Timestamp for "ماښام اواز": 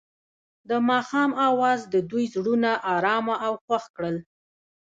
0.89-1.79